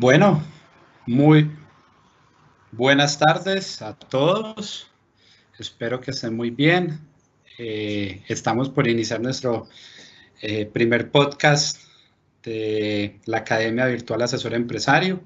[0.00, 0.40] Bueno,
[1.06, 1.50] muy
[2.70, 4.88] buenas tardes a todos.
[5.58, 7.00] Espero que estén muy bien.
[7.58, 9.66] Eh, estamos por iniciar nuestro
[10.40, 11.80] eh, primer podcast
[12.44, 15.20] de la Academia Virtual Asesor Empresario.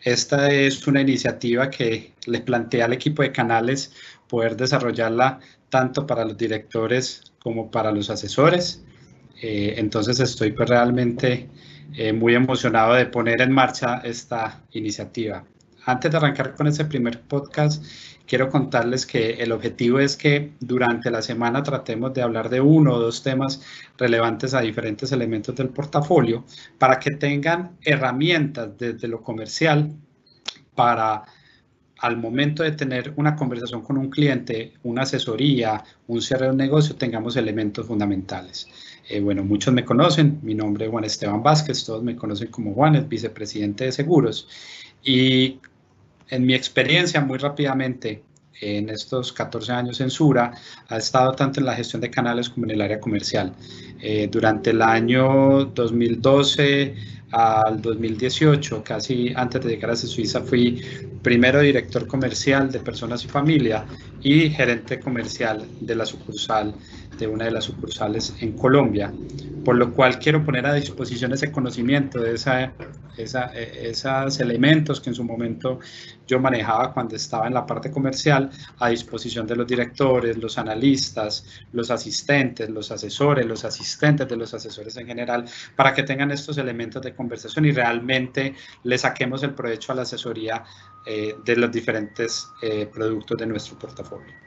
[0.00, 3.94] Esta es una iniciativa que le plantea al equipo de canales
[4.28, 5.40] poder desarrollarla
[5.70, 8.84] tanto para los directores como para los asesores.
[9.42, 11.48] Eh, entonces estoy pues, realmente
[11.94, 15.44] eh, muy emocionado de poner en marcha esta iniciativa.
[15.86, 17.84] Antes de arrancar con este primer podcast,
[18.26, 22.94] quiero contarles que el objetivo es que durante la semana tratemos de hablar de uno
[22.94, 23.60] o dos temas
[23.98, 26.44] relevantes a diferentes elementos del portafolio
[26.78, 29.92] para que tengan herramientas desde lo comercial
[30.74, 31.24] para
[32.04, 36.58] al momento de tener una conversación con un cliente, una asesoría, un cierre de un
[36.58, 38.68] negocio, tengamos elementos fundamentales.
[39.08, 42.74] Eh, bueno, muchos me conocen, mi nombre es Juan Esteban Vázquez, todos me conocen como
[42.74, 44.46] Juan, es vicepresidente de seguros.
[45.02, 45.58] Y
[46.28, 48.22] en mi experiencia, muy rápidamente,
[48.60, 50.52] en estos 14 años en Sura,
[50.88, 53.54] ha estado tanto en la gestión de canales como en el área comercial.
[54.02, 56.94] Eh, durante el año 2012
[57.34, 60.80] al 2018, casi antes de llegar a Suiza, fui
[61.20, 63.86] primero director comercial de personas y familia
[64.20, 66.76] y gerente comercial de la sucursal
[67.18, 69.12] de una de las sucursales en Colombia,
[69.64, 75.24] por lo cual quiero poner a disposición ese conocimiento de esos elementos que en su
[75.24, 75.78] momento
[76.26, 81.46] yo manejaba cuando estaba en la parte comercial a disposición de los directores, los analistas,
[81.72, 85.44] los asistentes, los asesores, los asistentes de los asesores en general,
[85.76, 90.02] para que tengan estos elementos de conversación y realmente le saquemos el provecho a la
[90.02, 90.64] asesoría
[91.06, 94.43] eh, de los diferentes eh, productos de nuestro portafolio.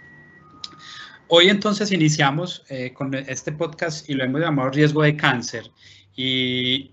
[1.30, 5.70] Hoy entonces iniciamos eh, con este podcast y lo hemos llamado riesgo de cáncer
[6.16, 6.92] y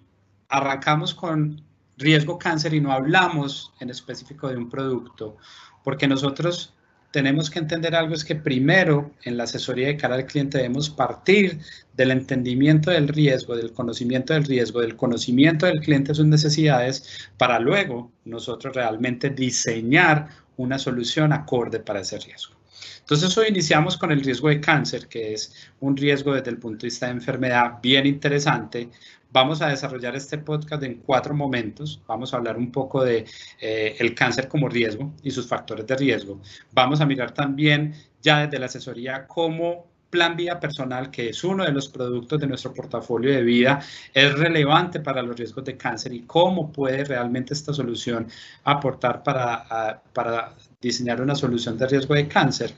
[0.48, 1.62] arrancamos con
[1.96, 5.36] riesgo cáncer y no hablamos en específico de un producto
[5.84, 6.74] porque nosotros
[7.12, 10.90] tenemos que entender algo es que primero en la asesoría de cara al cliente debemos
[10.90, 11.60] partir
[11.92, 17.60] del entendimiento del riesgo, del conocimiento del riesgo, del conocimiento del cliente sus necesidades para
[17.60, 20.26] luego nosotros realmente diseñar
[20.56, 22.63] una solución acorde para ese riesgo.
[23.00, 26.82] Entonces hoy iniciamos con el riesgo de cáncer, que es un riesgo desde el punto
[26.82, 28.90] de vista de enfermedad bien interesante.
[29.32, 32.00] Vamos a desarrollar este podcast en cuatro momentos.
[32.06, 33.24] Vamos a hablar un poco de
[33.60, 36.40] eh, el cáncer como riesgo y sus factores de riesgo.
[36.72, 41.64] Vamos a mirar también ya desde la asesoría cómo plan vida personal, que es uno
[41.64, 43.80] de los productos de nuestro portafolio de vida,
[44.12, 48.28] es relevante para los riesgos de cáncer y cómo puede realmente esta solución
[48.62, 52.74] aportar para, para diseñar una solución de riesgo de cáncer.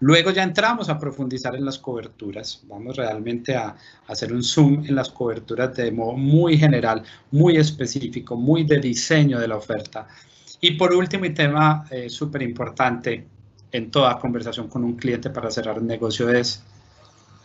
[0.00, 2.62] Luego ya entramos a profundizar en las coberturas.
[2.66, 3.76] Vamos realmente a,
[4.08, 9.38] hacer un zoom en las coberturas de modo muy general, muy específico, muy de diseño
[9.38, 10.08] de la oferta.
[10.60, 13.26] Y por último, y tema eh, súper importante
[13.70, 16.64] en toda conversación con un cliente para cerrar un negocio es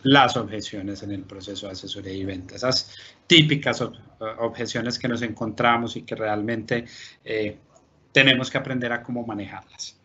[0.02, 2.56] las objeciones en el proceso de asesoría y venta.
[2.56, 2.92] Esas
[3.26, 3.82] típicas
[4.38, 6.84] objeciones que nos encontramos y que realmente
[7.24, 7.58] eh,
[8.12, 9.98] tenemos que aprender a cómo manejarlas.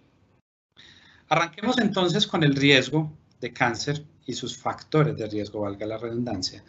[1.30, 6.64] Arranquemos entonces con el riesgo de cáncer y sus factores de riesgo, valga la redundancia,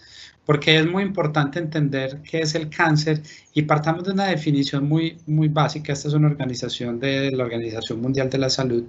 [0.45, 5.19] porque es muy importante entender qué es el cáncer y partamos de una definición muy,
[5.27, 5.93] muy básica.
[5.93, 8.85] Esta es una organización de la Organización Mundial de la Salud.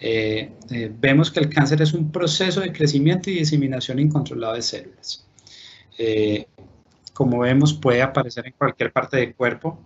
[0.00, 4.62] Eh, eh, vemos que el cáncer es un proceso de crecimiento y diseminación incontrolado de
[4.62, 5.24] células.
[5.98, 6.46] Eh,
[7.12, 9.78] como vemos, puede aparecer en cualquier parte del cuerpo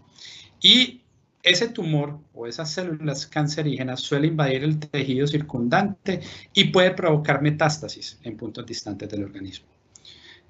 [0.62, 1.03] y
[1.44, 6.21] ese tumor o esas células cancerígenas suele invadir el tejido circundante
[6.55, 9.66] y puede provocar metástasis en puntos distantes del organismo.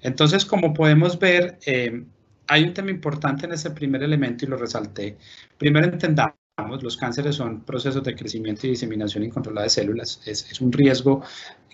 [0.01, 2.05] Entonces, como podemos ver, eh,
[2.47, 5.17] hay un tema importante en ese primer elemento y lo resalté.
[5.57, 6.35] Primero entendamos,
[6.81, 10.21] los cánceres son procesos de crecimiento y diseminación incontrolada de células.
[10.25, 11.23] Es, es un riesgo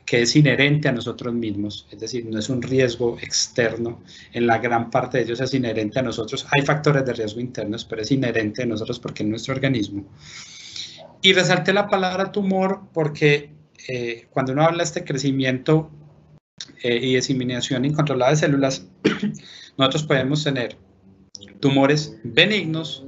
[0.05, 4.01] que es inherente a nosotros mismos, es decir, no es un riesgo externo,
[4.33, 6.47] en la gran parte de ellos es inherente a nosotros.
[6.51, 10.05] Hay factores de riesgo internos, pero es inherente a nosotros porque es nuestro organismo.
[11.21, 13.51] Y resalté la palabra tumor porque
[13.87, 15.89] eh, cuando uno habla de este crecimiento
[16.83, 18.87] eh, y diseminación incontrolada de células,
[19.77, 20.77] nosotros podemos tener
[21.59, 23.05] tumores benignos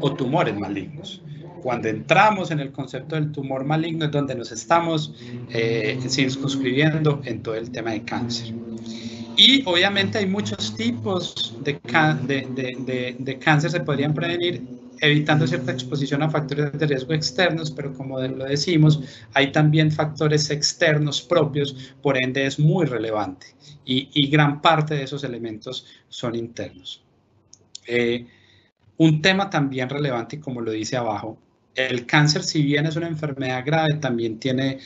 [0.00, 1.22] o tumores malignos
[1.66, 5.12] cuando entramos en el concepto del tumor maligno es donde nos estamos
[5.48, 8.54] eh, circunscribiendo en todo el tema de cáncer.
[9.36, 11.80] Y obviamente hay muchos tipos de,
[12.22, 14.62] de, de, cáncer se podrían prevenir
[15.00, 19.00] evitando cierta exposición a factores de riesgo externos, pero como lo decimos,
[19.34, 23.48] hay también factores externos propios, por ende es muy relevante
[23.84, 27.04] y, y gran parte de esos elementos son internos.
[27.88, 28.26] Eh,
[28.98, 31.38] Un tema también relevante, como lo dice abajo,
[31.76, 34.78] el cáncer, si bien es una enfermedad grave, también tiene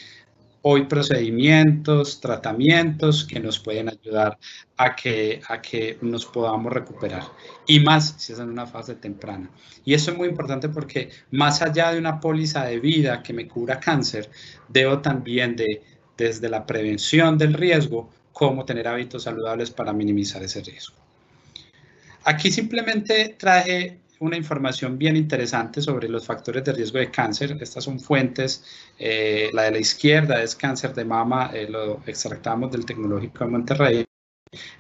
[0.63, 4.39] hoy procedimientos, tratamientos que nos pueden ayudar
[4.77, 7.23] a que, a que nos podamos recuperar.
[7.67, 9.51] Y más si es en una fase temprana.
[9.85, 13.49] Y eso es muy importante porque más allá de una póliza de vida que me
[13.49, 14.29] cura cáncer,
[14.69, 15.83] debo también de,
[16.17, 20.97] desde la prevención del riesgo, cómo tener hábitos saludables para minimizar ese riesgo.
[22.25, 27.57] Aquí simplemente traje una información bien interesante sobre los factores de riesgo de cáncer.
[27.61, 28.63] Estas son fuentes.
[28.99, 33.51] Eh, la de la izquierda es cáncer de mama, eh, lo extractamos del Tecnológico de
[33.51, 34.05] Monterrey.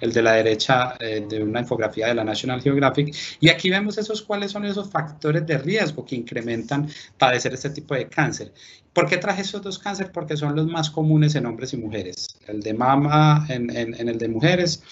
[0.01, 3.15] El de la derecha eh, de una infografía de la National Geographic.
[3.41, 7.95] Y aquí vemos esos cuáles son esos factores de riesgo que incrementan padecer este tipo
[7.95, 8.53] de cáncer.
[8.93, 10.13] ¿Por qué traje esos dos cánceres?
[10.13, 12.27] Porque son los más comunes en hombres y mujeres.
[12.47, 14.83] El de mama en, en, en el de mujeres,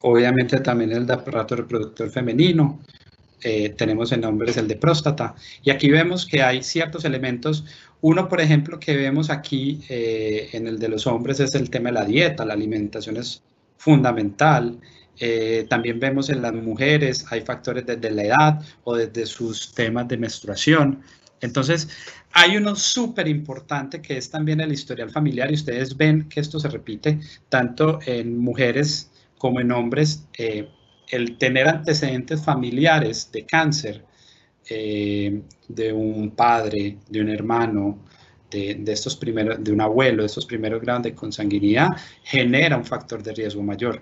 [0.00, 2.80] obviamente también el de aparato reproductor femenino,
[3.42, 5.34] eh, tenemos en hombres el de próstata.
[5.62, 7.64] Y aquí vemos que hay ciertos elementos.
[8.00, 11.90] Uno, por ejemplo, que vemos aquí eh, en el de los hombres es el tema
[11.90, 12.44] de la dieta.
[12.44, 13.42] La alimentación es
[13.76, 14.78] fundamental.
[15.18, 20.08] Eh, también vemos en las mujeres, hay factores desde la edad o desde sus temas
[20.08, 21.02] de menstruación.
[21.42, 21.88] Entonces,
[22.32, 26.58] hay uno súper importante que es también el historial familiar y ustedes ven que esto
[26.58, 30.24] se repite tanto en mujeres como en hombres
[31.10, 34.04] el tener antecedentes familiares de cáncer
[34.68, 37.98] eh, de un padre, de un hermano,
[38.50, 41.88] de, estos primeros, de un abuelo, de estos primeros grados de consanguinidad,
[42.22, 44.00] genera un factor de riesgo mayor.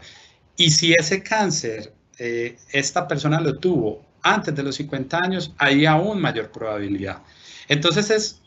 [0.56, 5.86] Y si ese cáncer, eh, esta persona lo tuvo antes de los 50 años, hay
[5.86, 7.22] aún mayor probabilidad.
[7.68, 8.42] Entonces es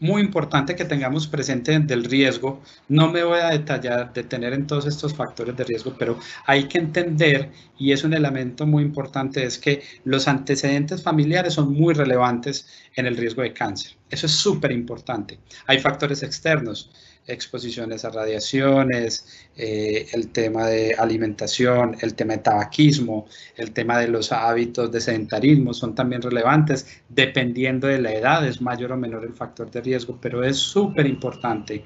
[0.00, 2.62] muy importante que tengamos presente del riesgo.
[2.88, 6.78] No me voy a detallar, detener en todos estos factores de riesgo, pero hay que
[6.78, 12.68] entender, y es un elemento muy importante, es que los antecedentes familiares son muy relevantes
[12.96, 13.96] en el riesgo de cáncer.
[14.10, 15.38] Eso es súper importante.
[15.66, 16.90] Hay factores externos
[17.26, 23.26] exposiciones a radiaciones, eh, el tema de alimentación, el tema de tabaquismo,
[23.56, 27.02] el tema de los hábitos de sedentarismo son también relevantes.
[27.08, 31.06] Dependiendo de la edad es mayor o menor el factor de riesgo, pero es súper
[31.06, 31.84] importante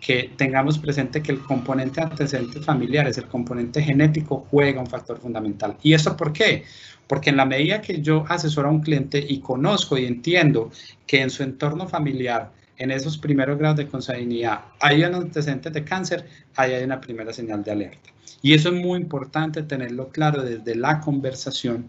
[0.00, 5.76] que tengamos presente que el componente antecedentes familiares, el componente genético juega un factor fundamental.
[5.82, 6.64] ¿Y eso por qué?
[7.06, 10.70] Porque en la medida que yo asesoro a un cliente y conozco y entiendo
[11.06, 15.84] que en su entorno familiar en esos primeros grados de consanguinidad hay un antecedente de
[15.84, 16.26] cáncer,
[16.56, 18.10] ahí hay una primera señal de alerta.
[18.42, 21.88] Y eso es muy importante tenerlo claro desde la conversación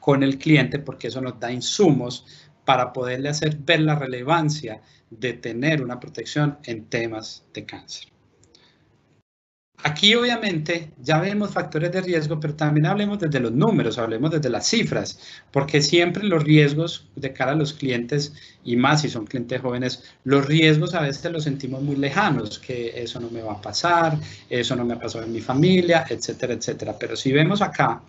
[0.00, 2.26] con el cliente porque eso nos da insumos
[2.64, 4.80] para poderle hacer ver la relevancia
[5.10, 8.13] de tener una protección en temas de cáncer.
[9.82, 14.48] Aquí obviamente ya vemos factores de riesgo, pero también hablemos desde los números, hablemos desde
[14.48, 15.18] las cifras,
[15.50, 18.32] porque siempre los riesgos de cara a los clientes,
[18.64, 23.02] y más si son clientes jóvenes, los riesgos a veces los sentimos muy lejanos, que
[23.02, 24.18] eso no me va a pasar,
[24.48, 26.96] eso no me ha pasado en mi familia, etcétera, etcétera.
[26.98, 28.02] Pero si vemos acá,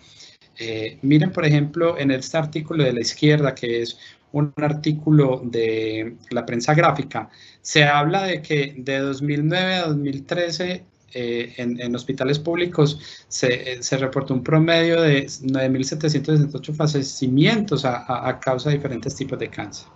[0.58, 3.98] eh, miren por ejemplo en este artículo de la izquierda, que es
[4.32, 7.28] un artículo de la prensa gráfica,
[7.60, 14.34] se habla de que de 2009 a 2013 eh, en, hospitales públicos se, se, reportó
[14.34, 19.86] un promedio de 9.768 fallecimientos a, a, causa de diferentes tipos de cáncer.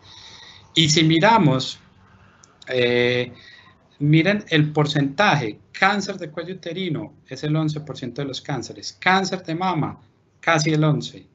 [0.74, 1.80] Y si miramos,
[2.68, 3.32] eh,
[3.98, 9.54] miren el porcentaje, cáncer de cuello uterino es el 11% de los cánceres, cáncer de
[9.54, 10.00] mama
[10.40, 11.26] casi el 11%,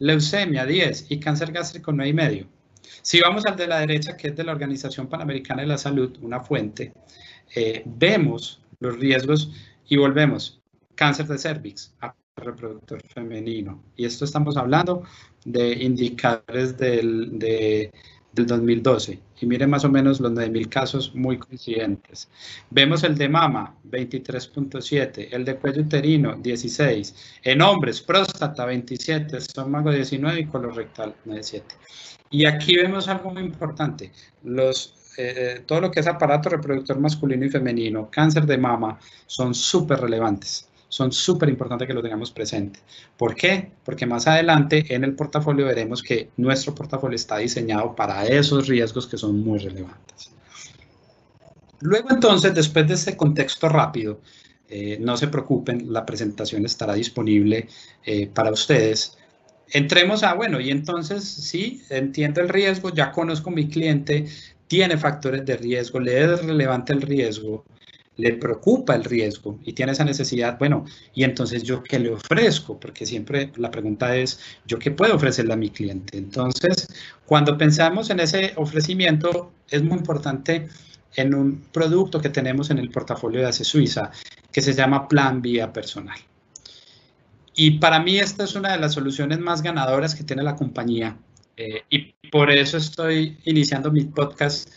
[0.00, 2.46] leucemia 10% y cáncer gástrico 9,5%.
[3.00, 6.16] Si vamos al de la derecha, que es de la Organización Panamericana de la Salud,
[6.22, 6.92] una fuente,
[7.54, 9.52] eh, vemos los riesgos
[9.88, 10.60] y volvemos.
[10.94, 11.94] Cáncer de cervix,
[12.36, 13.82] reproductor femenino.
[13.96, 15.02] Y esto estamos hablando
[15.44, 19.18] de indicadores del, del 2012.
[19.40, 22.28] Y miren más o menos los 9.000 casos muy coincidentes.
[22.70, 29.90] Vemos el de mama, 23.7, el de cuello uterino, 16, en hombres, próstata, 27, estómago,
[29.90, 31.74] 19 y colorectal, 17.
[32.30, 34.12] Y aquí vemos algo muy importante.
[34.42, 39.54] Los eh, todo lo que es aparato reproductor masculino y femenino, cáncer de mama, son
[39.54, 40.68] súper relevantes.
[40.88, 42.80] Son súper importantes que lo tengamos presente.
[43.16, 43.72] ¿Por qué?
[43.82, 49.06] Porque más adelante en el portafolio veremos que nuestro portafolio está diseñado para esos riesgos
[49.06, 50.32] que son muy relevantes.
[51.80, 54.20] Luego entonces, después de este contexto rápido,
[54.68, 57.68] eh, no se preocupen, la presentación estará disponible
[58.04, 59.18] eh, para ustedes.
[59.70, 64.26] Entremos a, bueno, y entonces sí, entiendo el riesgo, ya conozco mi cliente,
[64.72, 67.62] tiene factores de riesgo, le es relevante el riesgo.
[68.16, 72.78] le preocupa el riesgo y tiene esa necesidad, bueno, y entonces yo qué le ofrezco,
[72.80, 76.16] porque siempre la pregunta es, ¿yo qué puedo ofrecerle a mi cliente?
[76.16, 76.88] Entonces,
[77.26, 80.68] cuando pensamos en ese ofrecimiento, es muy importante
[81.16, 84.10] en un producto que tenemos en el portafolio de ACE Suiza,
[84.50, 86.18] que se llama Plan Vía Personal.
[87.54, 91.18] Y para mí esta es una de las soluciones más ganadoras que tiene la compañía.
[91.56, 94.70] Eh, y por eso estoy iniciando mi podcast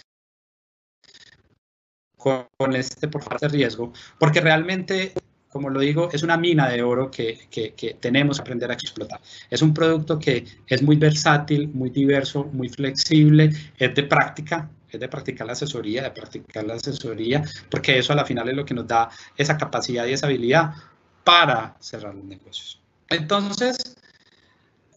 [2.17, 5.13] con, este por de riesgo, porque realmente,
[5.49, 9.21] como lo digo, es una mina de oro que, que, tenemos que aprender a explotar.
[9.49, 14.99] Es un producto que es muy versátil, muy diverso, muy flexible, es de práctica, es
[14.99, 18.65] de practicar la asesoría, de practicar la asesoría, porque eso a la final es lo
[18.65, 20.73] que nos da esa capacidad y esa habilidad
[21.23, 22.81] para cerrar los negocios.
[23.09, 23.77] Entonces,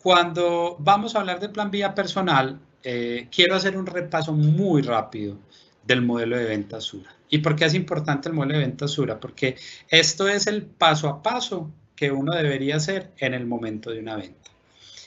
[0.09, 5.37] cuando vamos a hablar de plan vía personal, eh, quiero hacer un repaso muy rápido
[5.85, 7.15] del modelo de venta Sura.
[7.29, 9.21] ¿Y por qué es importante el modelo de venta Sura?
[9.21, 9.57] Porque
[9.91, 14.17] esto es el paso a paso que uno debería hacer en el momento de una
[14.17, 14.51] venta.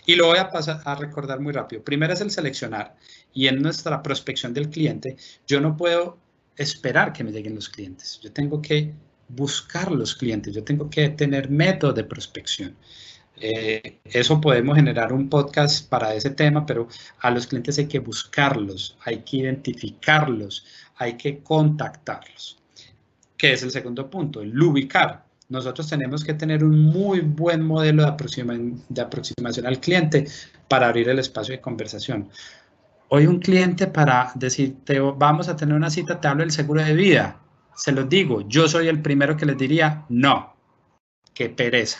[0.05, 1.81] Y lo voy a pasar a recordar muy rápido.
[1.81, 2.95] Primero es el seleccionar.
[3.33, 5.17] Y en nuestra prospección del cliente,
[5.47, 6.19] yo no puedo
[6.57, 8.19] esperar que me lleguen los clientes.
[8.21, 8.93] Yo tengo que
[9.29, 12.75] buscar los clientes, yo tengo que tener método de prospección.
[13.41, 16.87] Eh, eso podemos generar un podcast para ese tema, pero
[17.19, 20.65] a los clientes hay que buscarlos, hay que identificarlos,
[20.97, 22.59] hay que contactarlos.
[23.37, 24.41] ¿Qué es el segundo punto?
[24.41, 25.25] El ubicar.
[25.49, 30.27] Nosotros tenemos que tener un muy buen modelo de, de aproximación al cliente
[30.67, 32.29] para abrir el espacio de conversación.
[33.09, 36.93] Hoy un cliente para decirte, vamos a tener una cita, te hablo del seguro de
[36.93, 37.41] vida
[37.75, 40.55] se los digo, yo soy el primero que les diría, no,
[41.33, 41.99] qué pereza.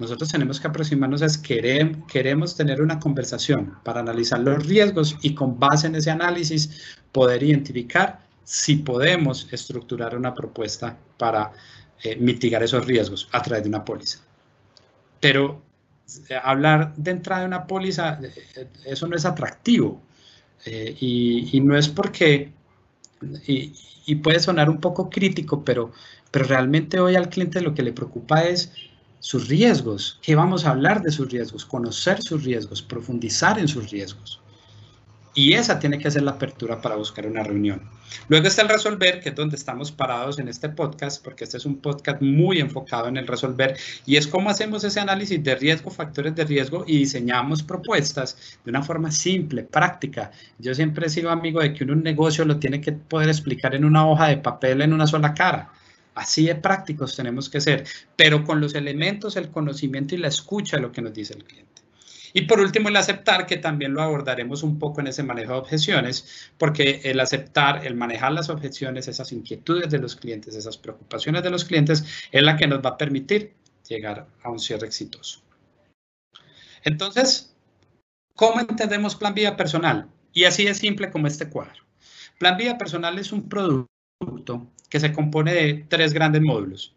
[0.00, 5.34] Nosotros tenemos que aproximarnos a queremos, queremos tener una conversación para analizar los riesgos y
[5.34, 11.52] con base en ese análisis poder identificar si podemos estructurar una propuesta para
[12.02, 14.20] eh, mitigar esos riesgos a través de una póliza.
[15.20, 15.60] Pero
[16.30, 20.00] eh, hablar de entrada de una póliza, eh, eso no es atractivo.
[20.64, 22.52] y, y, no es porque
[23.46, 25.92] y, puede sonar un poco crítico, pero,
[26.30, 28.72] pero realmente hoy al cliente lo que le preocupa es
[29.20, 33.90] sus riesgos, que vamos a hablar de sus riesgos, conocer sus riesgos, profundizar en sus
[33.90, 34.40] riesgos.
[35.34, 37.82] Y esa tiene que ser la apertura para buscar una reunión.
[38.28, 41.64] Luego está el resolver, que es donde estamos parados en este podcast, porque este es
[41.64, 45.90] un podcast muy enfocado en el resolver, y es cómo hacemos ese análisis de riesgo,
[45.90, 50.32] factores de riesgo, y diseñamos propuestas de una forma simple, práctica.
[50.58, 53.84] Yo siempre he sido amigo de que un negocio lo tiene que poder explicar en
[53.84, 55.70] una hoja de papel en una sola cara.
[56.14, 57.86] Así de prácticos tenemos que ser,
[58.16, 61.44] pero con los elementos, el conocimiento y la escucha de lo que nos dice el
[61.44, 61.70] cliente.
[62.32, 65.58] Y por último, el aceptar, que también lo abordaremos un poco en ese manejo de
[65.58, 71.42] objeciones, porque el aceptar, el manejar las objeciones, esas inquietudes de los clientes, esas preocupaciones
[71.42, 73.54] de los clientes, es la que nos va a permitir
[73.88, 75.42] llegar a un cierre exitoso.
[76.84, 77.54] Entonces,
[78.34, 80.08] ¿cómo entendemos plan vida personal?
[80.32, 81.82] Y así es simple como este cuadro.
[82.38, 83.90] Plan vida personal es un producto
[84.88, 86.94] que se compone de tres grandes módulos.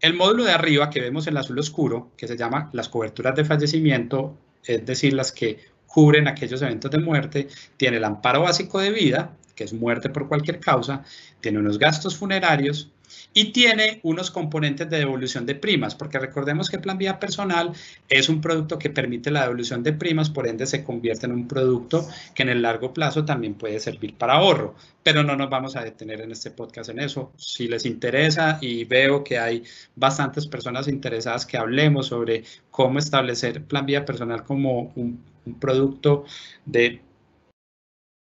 [0.00, 3.44] El módulo de arriba que vemos en azul oscuro, que se llama las coberturas de
[3.44, 8.90] fallecimiento, es decir, las que cubren aquellos eventos de muerte, tiene el amparo básico de
[8.90, 11.04] vida, que es muerte por cualquier causa,
[11.40, 12.90] tiene unos gastos funerarios
[13.34, 17.72] y tiene unos componentes de devolución de primas, porque recordemos que plan vía personal
[18.08, 21.48] es un producto que permite la devolución de primas, por ende se convierte en un
[21.48, 25.76] producto que en el largo plazo también puede servir para ahorro, pero no nos vamos
[25.76, 27.32] a detener en este podcast en eso.
[27.36, 29.62] Si les interesa y veo que hay
[29.96, 36.24] bastantes personas interesadas que hablemos sobre cómo establecer plan vía personal como un, un producto
[36.66, 37.00] de,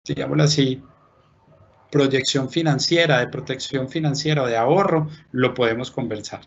[0.07, 0.83] digámoslo así,
[1.93, 6.41] proyección financiera, de protección financiera o de ahorro, lo podemos conversar.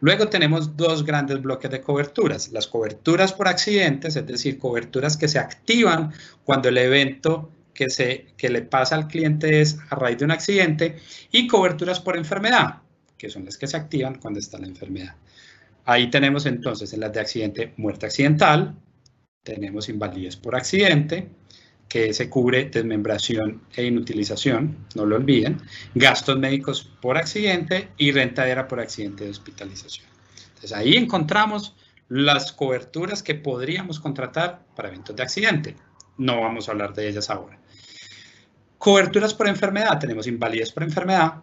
[0.00, 2.52] Luego tenemos dos grandes bloques de coberturas.
[2.52, 6.12] Las coberturas por accidentes, es decir, coberturas que se activan
[6.44, 10.30] cuando el evento que, se, que le pasa al cliente es a raíz de un
[10.30, 10.98] accidente
[11.32, 12.82] y coberturas por enfermedad,
[13.18, 15.16] que son las que se activan cuando está la enfermedad.
[15.84, 18.76] Ahí tenemos entonces en las de accidente muerte accidental,
[19.42, 21.28] tenemos invalidez por accidente,
[21.88, 25.60] que se cubre desmembración e inutilización, no lo olviden,
[25.94, 30.06] gastos médicos por accidente y rentadera por accidente de hospitalización.
[30.48, 31.74] Entonces ahí encontramos
[32.08, 35.76] las coberturas que podríamos contratar para eventos de accidente.
[36.16, 37.58] No vamos a hablar de ellas ahora.
[38.76, 41.42] Coberturas por enfermedad, tenemos invalidez por enfermedad,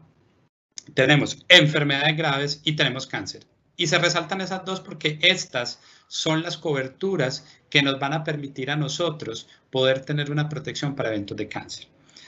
[0.93, 3.45] tenemos enfermedades graves y tenemos cáncer.
[3.77, 8.71] Y se resaltan esas dos porque estas son las coberturas que nos van a permitir
[8.71, 11.87] a nosotros poder tener una protección para eventos de cáncer.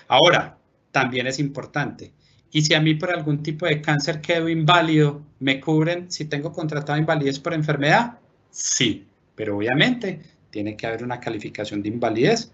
[0.10, 0.58] Ahora,
[0.92, 2.12] también es importante
[2.52, 6.52] y si a mí por algún tipo de cáncer quedo inválido, ¿me cubren si tengo
[6.52, 8.18] contratado invalidez por enfermedad?
[8.52, 12.52] Sí, pero obviamente tiene que haber una calificación de invalidez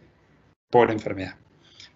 [0.70, 1.34] por enfermedad.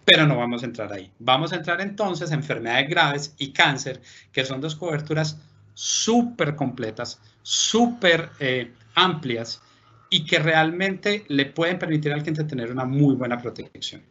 [0.04, 1.12] Pero no vamos a entrar ahí.
[1.20, 4.02] Vamos a entrar entonces a enfermedades graves y cáncer,
[4.32, 5.38] que son dos coberturas
[5.74, 9.62] súper completas, súper eh, amplias
[10.10, 14.02] y que realmente le pueden permitir al cliente tener una muy buena protección.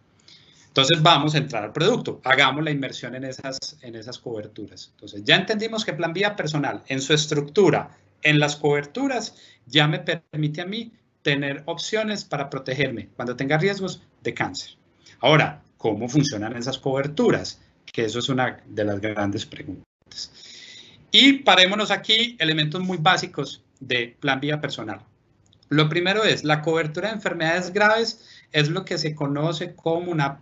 [0.67, 4.91] Entonces vamos a entrar al producto, hagamos la inversión en esas, en esas coberturas.
[4.93, 9.35] Entonces ya entendimos que plan vía personal en su estructura, en las coberturas,
[9.65, 10.91] ya me permite a mí
[11.23, 14.77] tener opciones para protegerme cuando tenga riesgos de cáncer.
[15.19, 17.59] Ahora, ¿cómo funcionan esas coberturas?
[17.85, 20.31] Que eso es una de las grandes preguntas.
[21.11, 25.01] Y parémonos aquí, elementos muy básicos de plan vía personal.
[25.69, 30.41] Lo primero es, la cobertura de enfermedades graves es lo que se conoce como una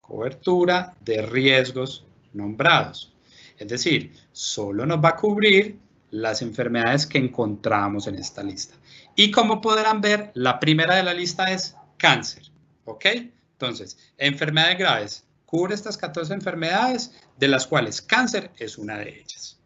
[0.00, 3.12] cobertura de riesgos nombrados.
[3.58, 5.78] Es decir, solo nos va a cubrir
[6.10, 8.74] las enfermedades que encontramos en esta lista.
[9.16, 12.44] Y como podrán ver, la primera de la lista es cáncer.
[12.84, 13.06] ¿Ok?
[13.52, 15.24] Entonces, enfermedades graves.
[15.46, 19.58] Cubre estas 14 enfermedades, de las cuales cáncer es una de ellas.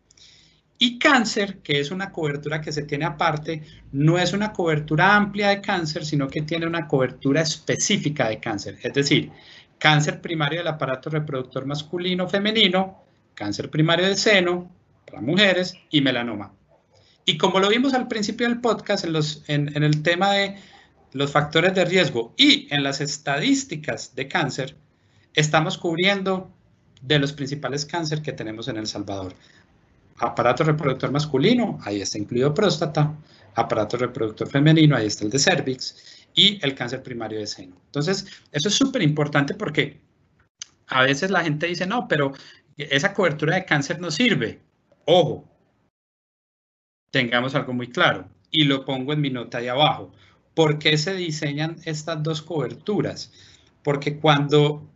[0.78, 5.48] Y cáncer, que es una cobertura que se tiene aparte, no es una cobertura amplia
[5.48, 8.78] de cáncer, sino que tiene una cobertura específica de cáncer.
[8.82, 9.32] Es decir,
[9.78, 13.02] cáncer primario del aparato reproductor masculino femenino,
[13.34, 14.70] cáncer primario del seno
[15.06, 16.52] para mujeres y melanoma.
[17.24, 20.56] Y como lo vimos al principio del podcast en, los, en, el tema de
[21.12, 24.76] los factores de riesgo y en las estadísticas de cáncer,
[25.34, 26.50] estamos cubriendo
[27.02, 29.34] de los principales cánceres que tenemos en El Salvador.
[30.20, 33.14] Aparato reproductor masculino, ahí está incluido próstata.
[33.54, 37.76] Aparato reproductor femenino, ahí está el de cervix y el cáncer primario de seno.
[37.86, 40.00] Entonces, eso es súper importante porque
[40.88, 42.32] a veces la gente dice, no, pero
[42.76, 44.60] esa cobertura de cáncer no sirve.
[45.04, 45.48] Ojo,
[47.10, 50.12] tengamos algo muy claro y lo pongo en mi nota de abajo.
[50.54, 53.32] ¿Por qué se diseñan estas dos coberturas?
[53.82, 54.88] Porque cuando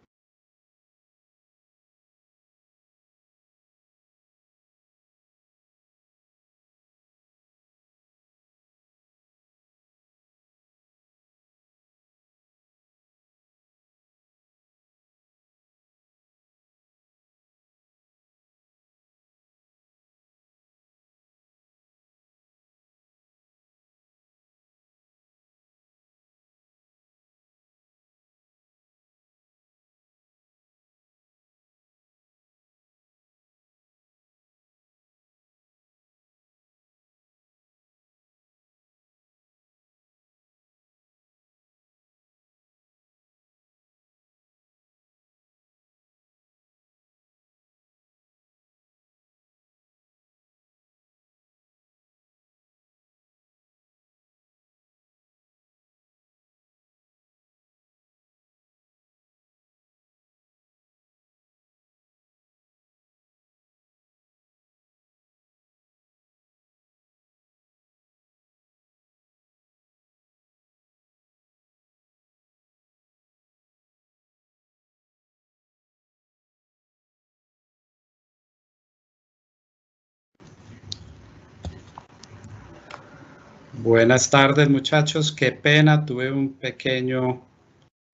[83.78, 87.42] Buenas tardes muchachos, qué pena, tuve un pequeño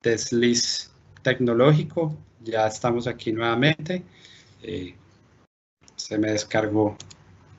[0.00, 0.92] desliz
[1.22, 4.04] tecnológico, ya estamos aquí nuevamente,
[4.62, 4.94] eh,
[5.96, 6.96] se me descargó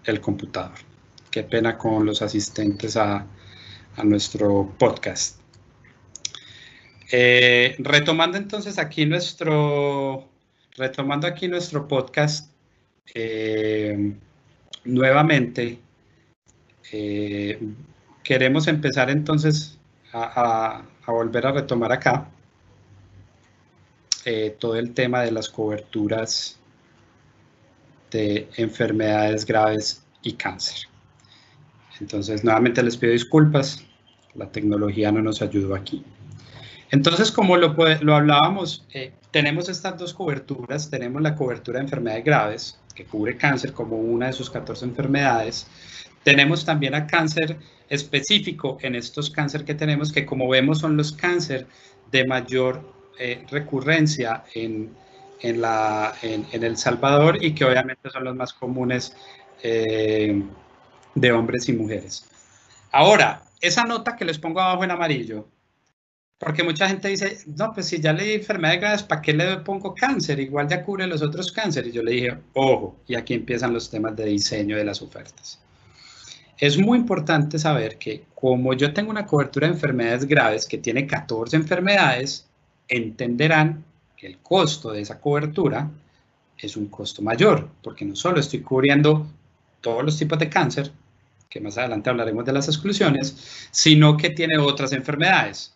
[0.05, 0.77] el computador.
[1.29, 3.27] Qué pena con los asistentes a,
[4.01, 5.41] nuestro podcast.
[7.11, 10.29] Eh, retomando entonces aquí nuestro,
[10.77, 12.49] retomando aquí nuestro podcast,
[13.13, 14.13] eh,
[14.85, 15.79] nuevamente,
[18.23, 19.79] queremos empezar entonces
[20.13, 22.29] a, volver a retomar acá
[24.25, 26.59] eh, todo el tema de las coberturas
[28.11, 30.87] de enfermedades graves y cáncer.
[31.99, 33.83] Entonces, nuevamente les pido disculpas,
[34.35, 36.03] la tecnología no nos ayudó aquí.
[36.91, 40.89] Entonces, como lo, lo hablábamos, eh, tenemos estas dos coberturas.
[40.89, 45.67] Tenemos la cobertura de enfermedades graves, que cubre cáncer como una de sus 14 enfermedades.
[46.23, 47.57] Tenemos también a cáncer
[47.87, 51.65] específico en estos cánceres que tenemos, que como vemos son los cánceres
[52.11, 54.93] de mayor eh, recurrencia en,
[55.39, 59.15] en, la, en, El Salvador y que obviamente son los más comunes
[59.63, 60.43] eh,
[61.15, 62.29] de hombres y mujeres.
[62.91, 65.47] Ahora, esa nota que les pongo abajo en amarillo,
[66.39, 69.57] Porque mucha gente dice, no, pues si ya le di enfermedades graves, ¿para qué le
[69.57, 70.39] pongo cáncer?
[70.39, 71.89] Igual ya cubre los otros cánceres.
[71.89, 75.59] Y yo le dije, ojo, y aquí empiezan los temas de diseño de las ofertas.
[76.57, 81.05] Es muy importante saber que como yo tengo una cobertura de enfermedades graves que tiene
[81.05, 82.47] 14 enfermedades,
[82.87, 83.83] entenderán
[84.15, 85.91] que el costo de esa cobertura
[86.57, 89.27] es un costo mayor, porque no solo estoy cubriendo
[89.81, 90.91] todos los tipos de cáncer,
[91.49, 95.73] que más adelante hablaremos de las exclusiones, sino que tiene otras enfermedades.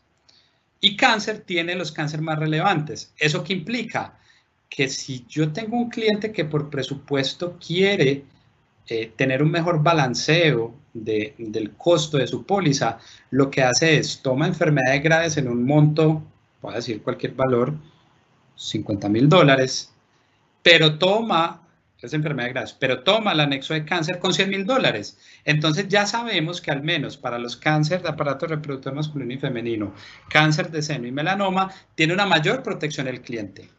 [0.85, 3.13] Y cáncer tiene los cánceres más relevantes.
[3.17, 4.19] ¿Eso qué implica?
[4.67, 8.25] Que si yo tengo un cliente que por presupuesto quiere
[8.89, 14.45] eh, tener un mejor balanceo del costo de su póliza, lo que hace es toma
[14.45, 16.21] enfermedades graves en un monto,
[16.61, 17.73] voy decir cualquier valor,
[18.57, 19.93] 50 mil dólares,
[20.61, 21.62] pero toma
[22.07, 25.17] es enfermedad grave, pero toma el anexo de cáncer con 100 mil dólares.
[25.45, 29.93] Entonces ya sabemos que al menos para los cánceres de aparato reproductor masculino y femenino,
[30.29, 33.69] cáncer de seno y melanoma, tiene una mayor protección el cliente,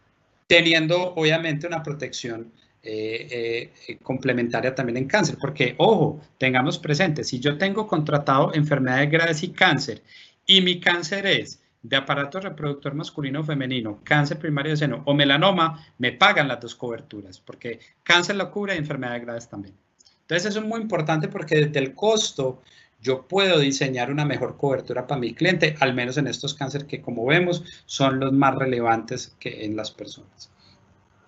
[0.47, 7.41] teniendo obviamente una protección eh, eh, complementaria también en cáncer, porque ojo, tengamos presente, si
[7.41, 10.03] yo tengo contratado enfermedades graves y cáncer
[10.45, 15.13] y mi cáncer es de aparato reproductor masculino o femenino, cáncer primario de seno o
[15.13, 19.75] melanoma, me pagan las dos coberturas, porque cáncer lo cubre y enfermedades graves también.
[20.23, 22.63] Entonces eso es muy importante porque desde el costo
[23.03, 27.03] yo puedo diseñar una mejor cobertura para mi cliente, al menos en estos cánceres que
[27.03, 30.51] como vemos son los más relevantes que en las personas.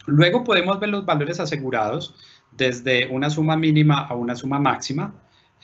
[0.07, 2.15] Luego podemos ver los valores asegurados
[2.53, 5.13] desde una suma mínima a una suma máxima.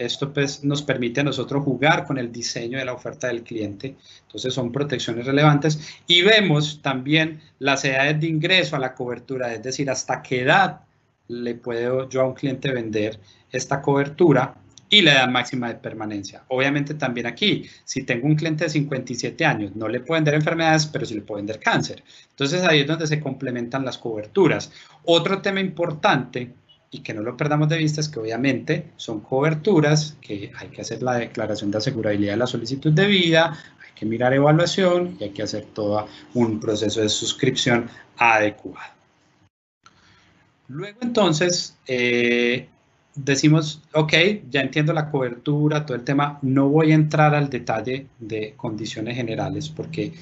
[0.05, 3.97] Esto pues, nos permite a nosotros jugar con el diseño de la oferta del cliente.
[4.23, 5.97] Entonces son protecciones relevantes.
[6.07, 10.81] Y vemos también las edades de ingreso a la cobertura, es decir, hasta qué edad
[11.29, 13.19] le puedo yo a un cliente vender
[13.51, 14.55] esta cobertura
[14.93, 16.45] y la edad máxima de permanencia.
[16.49, 20.85] Obviamente también aquí, si tengo un cliente de 57 años, no le puedo vender enfermedades,
[20.87, 22.05] pero sí le puedo vender cáncer.
[22.29, 24.71] Entonces ahí es donde se complementan las coberturas.
[25.05, 26.53] Otro tema importante
[26.95, 30.83] y que no lo perdamos de vista es que obviamente son coberturas que hay que
[30.83, 35.25] hacer la declaración de asegurabilidad de la solicitud de vida, hay que mirar evaluación y
[35.25, 38.93] hay que hacer todo un proceso de suscripción adecuado.
[40.69, 42.69] Luego entonces eh,
[43.15, 44.13] decimos, ok,
[44.51, 49.17] ya entiendo la cobertura, todo el tema, no voy a entrar al detalle de condiciones
[49.17, 50.13] generales porque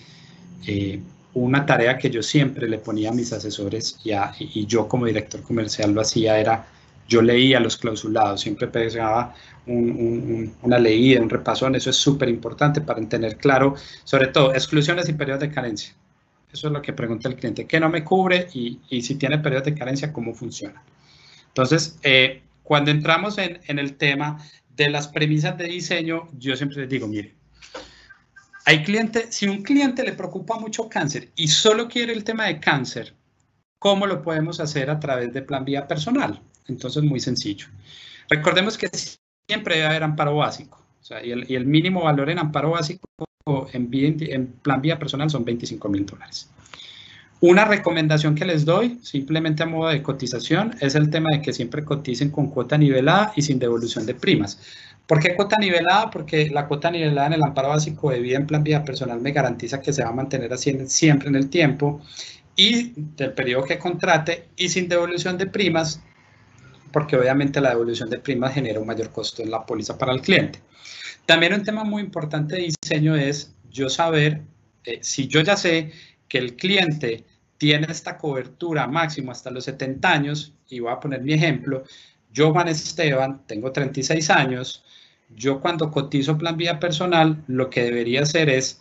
[0.69, 1.01] eh,
[1.35, 5.93] una tarea que yo siempre le ponía a mis asesores y, yo como director comercial
[5.93, 6.67] lo hacía era,
[7.09, 9.35] yo leía los clausulados, siempre pegaba
[9.67, 15.13] una leída, un repasón, eso es súper importante para tener claro, sobre todo, exclusiones y
[15.13, 15.95] periodos de carencia.
[16.53, 18.49] Eso es lo que pregunta el cliente, ¿qué no me cubre?
[18.55, 20.83] Y, y si tiene periodos de carencia, ¿cómo funciona?
[21.47, 24.39] Entonces, eh, cuando entramos en, en el tema
[24.77, 27.35] de las premisas de diseño, yo siempre les digo, mire,
[28.71, 28.85] hay
[29.31, 33.15] si un cliente le preocupa mucho cáncer y solo quiere el tema de cáncer,
[33.81, 36.41] ¿cómo lo podemos hacer a través de plan vía personal?
[36.69, 37.67] Entonces, muy sencillo.
[38.29, 38.89] Recordemos que
[39.49, 40.81] siempre debe haber amparo básico.
[41.25, 43.09] y, el, mínimo valor en amparo básico
[43.73, 46.49] en, en plan vía personal son 25 mil dólares.
[47.41, 51.53] Una recomendación que les doy, simplemente a modo de cotización, es el tema de que
[51.55, 54.61] siempre coticen con cuota nivelada y sin devolución de primas.
[55.11, 56.09] ¿Por qué cuota nivelada?
[56.09, 59.33] Porque la cuota nivelada en el amparo básico de vida en plan vida personal me
[59.33, 62.01] garantiza que se va a mantener así siempre en el tiempo
[62.55, 66.01] y del periodo que contrate y sin devolución de primas,
[66.93, 70.21] porque obviamente la devolución de primas genera un mayor costo en la póliza para el
[70.21, 70.61] cliente.
[71.27, 74.43] También un tema muy importante de diseño es yo saber,
[74.85, 75.91] eh, si yo ya sé
[76.29, 77.25] que el cliente
[77.59, 81.83] tiene esta cobertura máximo hasta los 70 años, y voy a poner mi ejemplo,
[82.33, 84.85] yo Juan Esteban, tengo 36 años,
[85.37, 88.81] yo cuando cotizo plan vía personal, lo que debería hacer es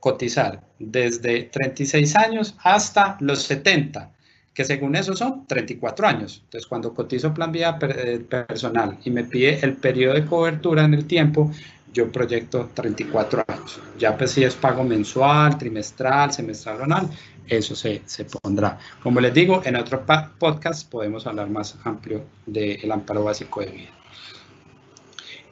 [0.00, 4.10] cotizar desde 36 años hasta los 70,
[4.54, 6.40] que según eso son 34 años.
[6.44, 10.94] Entonces, cuando cotizo plan vía eh, personal y me pide el periodo de cobertura en
[10.94, 11.50] el tiempo,
[11.92, 13.80] yo proyecto 34 años.
[13.98, 17.10] Ya pues si es pago mensual, trimestral, semestral o anual,
[17.46, 18.78] eso se, se, pondrá.
[19.02, 20.04] Como les digo, en otro
[20.38, 23.99] podcast podemos hablar más amplio del amparo básico de vida.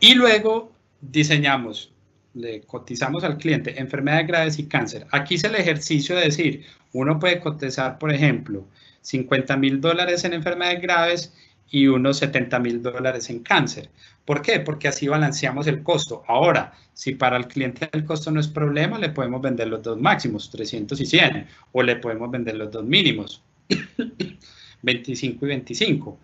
[0.01, 1.93] Y luego diseñamos,
[2.35, 5.07] le cotizamos al cliente enfermedades graves y cáncer.
[5.11, 8.67] Aquí es el ejercicio de decir, uno puede cotizar, por ejemplo,
[9.03, 11.35] 50 mil dólares en enfermedades graves
[11.71, 13.91] y unos 70 mil dólares en cáncer.
[14.25, 14.61] ¿Por qué?
[14.61, 16.23] Porque así balanceamos el costo.
[16.27, 19.99] Ahora, si para el cliente el costo no es problema, le podemos vender los dos
[20.01, 23.43] máximos, 300 y 100, o le podemos vender los dos mínimos,
[24.83, 26.19] 25 y 25.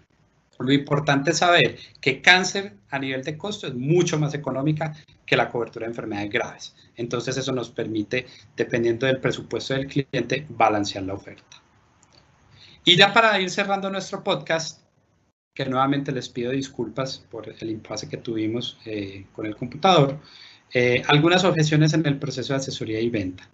[0.64, 4.94] Lo importante es saber que cáncer a nivel de costo es mucho más económica
[5.26, 6.74] que la cobertura de enfermedades graves.
[6.96, 11.62] Entonces eso nos permite, dependiendo del presupuesto del cliente, balancear la oferta.
[12.84, 14.80] Y ya para ir cerrando nuestro podcast,
[15.54, 20.18] que nuevamente les pido disculpas por el impasse que tuvimos eh, con el computador,
[20.72, 23.48] eh, algunas objeciones en el proceso de asesoría y venta.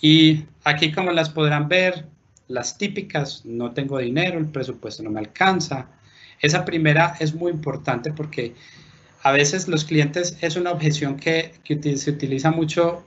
[0.00, 2.06] Y aquí como las podrán ver,
[2.48, 5.88] las típicas, no tengo dinero, el presupuesto no me alcanza.
[6.42, 8.54] Esa primera es muy importante porque
[9.22, 13.04] a veces los clientes es una objeción que, que se utiliza mucho,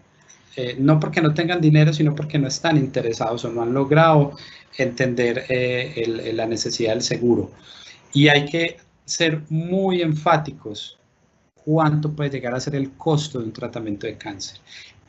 [0.56, 4.38] eh, no porque no tengan dinero, sino porque no están interesados o no han logrado
[4.78, 7.52] entender eh, la necesidad del seguro.
[8.14, 10.98] Y hay que ser muy enfáticos
[11.54, 14.60] cuánto puede llegar a ser el costo de un tratamiento de cáncer.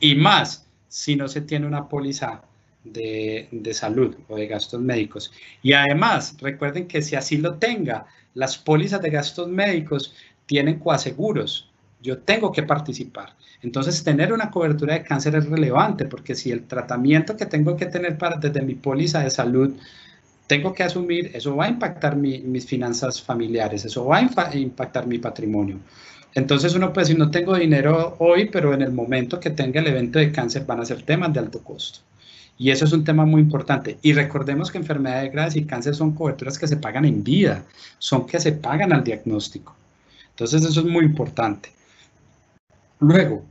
[0.01, 2.41] Y más, si no se tiene una póliza
[2.83, 5.31] de, de, salud o de gastos médicos.
[5.61, 10.13] Y además, recuerden que si así lo tenga, las pólizas de gastos médicos
[10.45, 11.71] tienen coaseguros.
[12.03, 13.35] Yo tengo que participar.
[13.63, 17.87] Entonces, tener una cobertura de cáncer es relevante porque si el tratamiento que tengo que
[17.87, 19.73] tener para, desde mi póliza de salud
[20.45, 25.17] tengo que asumir, eso va a impactar mis finanzas familiares, eso va a impactar mi
[25.17, 25.79] patrimonio.
[26.35, 29.87] Entonces uno puede decir, no tengo dinero hoy, pero en el momento que tenga el
[29.87, 32.01] evento de cáncer van a ser temas de alto costo.
[32.57, 33.97] Y eso es un tema muy importante.
[34.01, 37.63] Y recordemos que enfermedades graves y cáncer son coberturas que se pagan en vida,
[37.99, 39.75] son que se pagan al diagnóstico.
[40.29, 41.71] Entonces eso es muy importante.
[42.99, 43.45] Luego,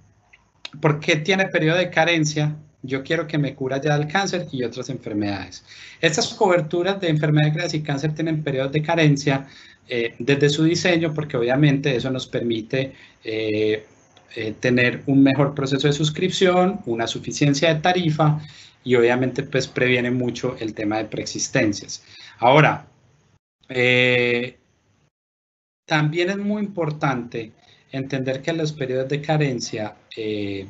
[0.81, 2.57] ¿por qué tiene periodo de carencia?
[2.83, 5.65] Yo quiero que me cura ya el cáncer y otras enfermedades.
[6.01, 9.47] Estas coberturas de enfermedades graves y cáncer tienen periodos de carencia
[9.89, 12.93] eh, desde su diseño porque obviamente eso nos permite
[13.23, 13.87] eh,
[14.35, 18.41] eh, tener un mejor proceso de suscripción, una suficiencia de tarifa
[18.87, 22.05] y obviamente pues previene mucho el tema de preexistencias.
[22.39, 22.87] Ahora,
[23.69, 24.57] eh,
[25.85, 27.51] también es muy importante
[27.91, 30.67] entender que los periodos de carencia eh,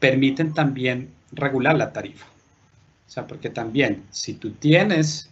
[0.00, 2.24] permiten también regular la tarifa.
[3.06, 5.28] O sea, porque también si tú tienes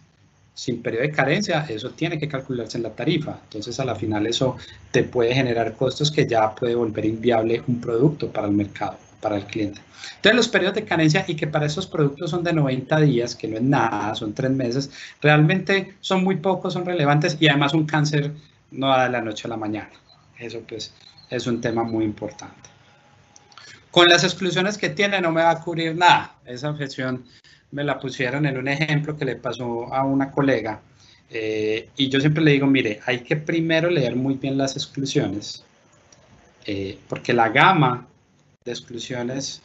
[0.53, 3.39] sin periodo de carencia, eso tiene que calcularse en la tarifa.
[3.45, 4.55] Entonces, a la final eso
[4.91, 9.37] te puede generar costos que ya puede volver inviable un producto para el mercado para
[9.37, 9.81] el cliente.
[10.15, 13.47] Entonces, los periodos de carencia y que para esos productos son de 90 días, que
[13.47, 17.85] no es nada, son tres meses, realmente son muy pocos, son relevantes y además un
[17.85, 18.31] cáncer
[18.71, 19.91] no da de la noche a la mañana.
[20.39, 20.93] Eso pues
[21.29, 22.69] es un tema muy importante.
[23.91, 26.35] Con las exclusiones que tiene no me va a cubrir nada.
[26.45, 27.25] Esa objeción
[27.71, 30.79] me la pusieron en un ejemplo que le pasó a una colega.
[31.29, 35.63] Eh, y yo siempre le digo, mire, hay que primero leer muy bien las exclusiones,
[36.65, 38.07] eh, porque la gama
[38.67, 39.61] de exclusiones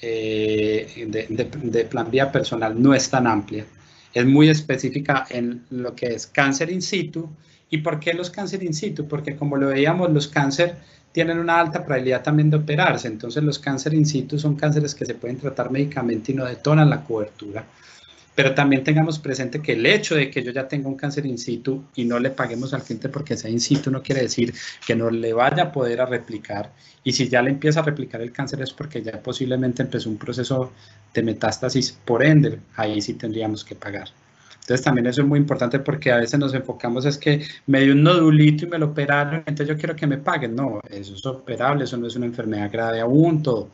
[0.00, 3.66] eh, de, plan vía personal no es tan amplia.
[4.14, 7.28] Es muy específica en lo que es cáncer in situ.
[7.68, 9.06] ¿Y por qué los cáncer in situ?
[9.06, 10.76] Porque como lo veíamos, los cáncer
[11.12, 13.08] tienen una alta probabilidad también de operarse.
[13.08, 16.88] Entonces los cáncer in situ son cánceres que se pueden tratar médicamente y no detonan
[16.88, 17.66] la cobertura
[18.36, 21.38] pero también tengamos presente que el hecho de que yo ya tenga un cáncer in
[21.38, 24.52] situ y no le paguemos al cliente porque sea in situ no quiere decir
[24.86, 26.70] que no le vaya a poder a replicar.
[27.02, 30.18] Y si ya le empieza a replicar el cáncer es porque ya posiblemente empezó un
[30.18, 30.70] proceso
[31.14, 34.10] de metástasis, por ende, ahí sí tendríamos que pagar.
[34.60, 37.94] Entonces también eso es muy importante porque a veces nos enfocamos es que me dio
[37.94, 40.54] un nodulito y me lo operaron, entonces yo quiero que me paguen.
[40.54, 43.70] No, eso es operable, eso no es una enfermedad grave aún, todo.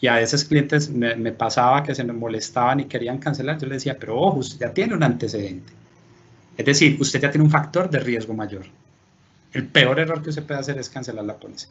[0.00, 3.58] Y a veces clientes me, pasaba que se me molestaban y querían cancelar.
[3.58, 5.72] Yo les decía, pero ojo, usted ya tiene un antecedente.
[6.56, 8.66] Es decir, usted ya tiene un factor de riesgo mayor.
[9.52, 11.68] El peor error que usted puede hacer es cancelar la póliza.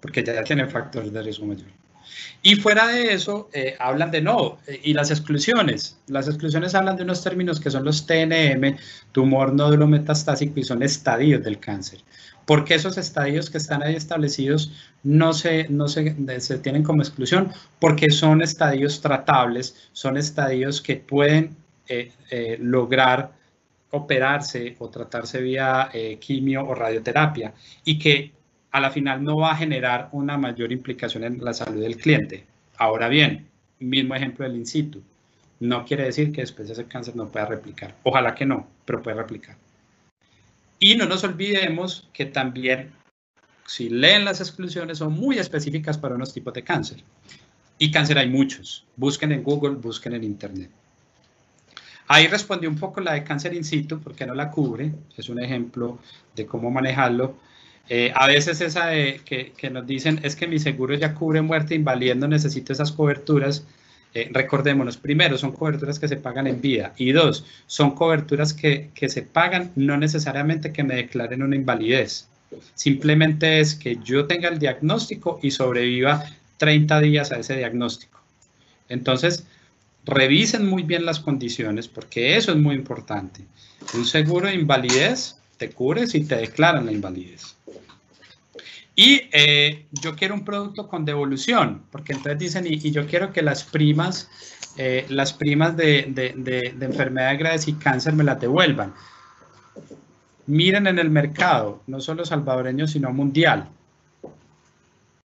[0.00, 1.68] Porque ya tiene factor de riesgo mayor.
[2.42, 5.98] Y fuera de eso, eh, hablan de no, eh, y las exclusiones.
[6.08, 8.78] Las exclusiones hablan de unos términos que son los TNM,
[9.12, 12.00] tumor nódulo metastásico, y son estadios del cáncer
[12.50, 14.72] porque esos estadios que están ahí establecidos
[15.04, 20.96] no, se, no se, se, tienen como exclusión, porque son estadios tratables, son estadios que
[20.96, 21.54] pueden
[21.86, 23.30] eh, eh, lograr
[23.92, 28.32] operarse o tratarse vía eh, quimio o radioterapia y que
[28.72, 32.46] a la final no va a generar una mayor implicación en la salud del cliente.
[32.78, 33.46] Ahora bien,
[33.78, 35.00] mismo ejemplo del in situ.
[35.60, 37.94] No quiere decir que después de ese cáncer no pueda replicar.
[38.02, 39.54] Ojalá que no, pero puede replicar.
[40.82, 42.90] Y no nos olvidemos que también,
[43.66, 47.04] si leen las exclusiones, son muy específicas para unos tipos de cáncer.
[47.78, 48.86] Y cáncer hay muchos.
[48.96, 50.70] Busquen en Google, busquen en Internet.
[52.08, 54.90] Ahí respondí un poco la de cáncer in situ, porque no la cubre.
[55.18, 55.98] Es un ejemplo
[56.34, 57.36] de cómo manejarlo.
[57.90, 61.42] Eh, a veces esa de que, que, nos dicen es que mi seguro ya cubre
[61.42, 63.66] muerte invaliendo, necesito esas coberturas.
[64.12, 68.90] Eh, recordémonos, primero, son coberturas que se pagan en vida y dos, son coberturas que,
[68.94, 72.28] que se pagan no necesariamente que me declaren una invalidez.
[72.74, 76.24] Simplemente es que yo tenga el diagnóstico y sobreviva
[76.58, 78.20] 30 días a ese diagnóstico.
[78.88, 79.44] Entonces,
[80.04, 83.44] revisen muy bien las condiciones porque eso es muy importante.
[83.94, 87.54] Un seguro de invalidez te cubre si te declaran la invalidez.
[88.94, 93.42] Y eh, yo quiero un producto con devolución, porque entonces dicen, y, yo quiero que
[93.42, 94.28] las primas,
[94.76, 98.92] eh, las primas de, de, de, de enfermedades graves y cáncer me las devuelvan.
[100.46, 103.68] Miren en el mercado, no solo salvadoreño, sino mundial.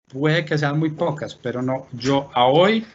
[0.09, 2.87] Puede que sean muy pocas, pero no, yo a hoy,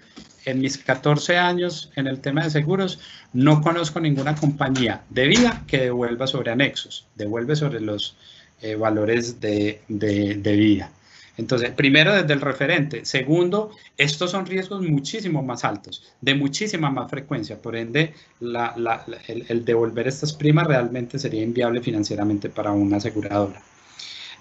[0.46, 3.00] en mis 14 años en el tema de seguros,
[3.32, 8.18] no conozco ninguna compañía de vida que devuelva sobre anexos, devuelve sobre los,
[8.62, 10.92] eh, valores de, de, vida.
[11.38, 13.06] Entonces, primero desde el referente.
[13.06, 17.62] Segundo, estos son riesgos muchísimo más altos, de muchísima más frecuencia.
[17.62, 23.62] Por ende, el, devolver estas primas realmente sería inviable financieramente para una aseguradora.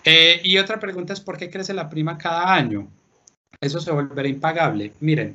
[0.05, 2.89] Eh, y otra pregunta es, ¿por qué crece la prima cada año?
[3.61, 4.93] Eso se volverá impagable.
[5.01, 5.35] Miren,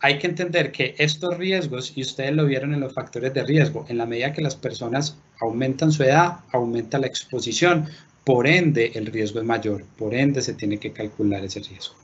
[0.00, 3.84] hay que entender que estos riesgos, y ustedes lo vieron en los factores de riesgo,
[3.88, 7.86] en la medida que las personas aumentan su edad, aumenta la exposición,
[8.24, 11.94] por ende el riesgo es mayor, por ende se tiene que calcular ese riesgo.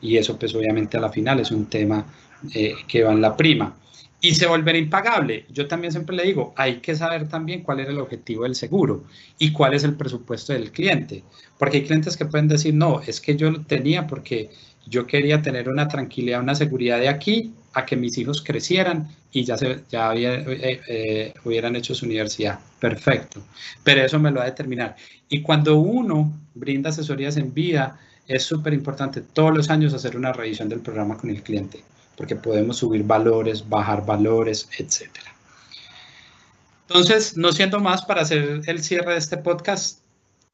[0.00, 2.06] Y eso pues obviamente a la final es un tema
[2.54, 3.76] eh, que va en la prima.
[4.20, 5.44] Y se volverá impagable.
[5.50, 9.04] Yo también siempre le digo, hay que saber también cuál era el objetivo del seguro
[9.38, 11.22] y cuál es el presupuesto del cliente.
[11.58, 14.50] Porque hay clientes que pueden decir, no, es que yo lo tenía porque
[14.86, 19.44] yo quería tener una tranquilidad, una seguridad de aquí a que mis hijos crecieran y
[19.44, 22.58] ya, se, ya eh, eh, hubieran hecho su universidad.
[22.80, 23.42] Perfecto.
[23.84, 24.96] Pero eso me lo va a determinar.
[25.28, 30.32] Y cuando uno brinda asesorías en vida, es súper importante todos los años hacer una
[30.32, 31.84] revisión del programa con el cliente,
[32.16, 35.10] porque podemos subir valores, bajar valores, etc.
[36.88, 40.00] Entonces, no siendo más para hacer el cierre de este podcast,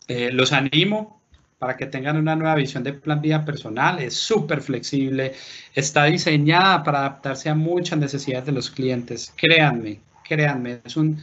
[0.08, 1.21] eh, los animo
[1.62, 4.00] para que tengan una nueva visión de plan vida personal.
[4.00, 5.32] Es súper flexible,
[5.72, 9.32] está diseñada para adaptarse a muchas necesidades de los clientes.
[9.36, 11.22] Créanme, créanme, es un,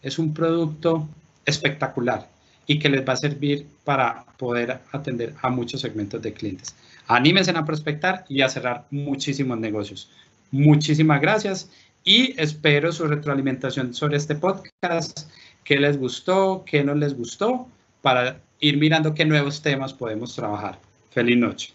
[0.00, 1.06] es un producto
[1.44, 2.26] espectacular
[2.66, 6.74] y que les va a servir para poder atender a muchos segmentos de clientes.
[7.06, 10.08] Anímense a prospectar y a cerrar muchísimos negocios.
[10.50, 11.68] Muchísimas gracias
[12.04, 15.28] y espero su retroalimentación sobre este podcast.
[15.62, 16.64] ¿Qué les gustó?
[16.64, 17.68] ¿Qué no les gustó?
[18.00, 20.78] Para ir mirando qué nuevos temas podemos trabajar.
[21.10, 21.74] Feliz noche.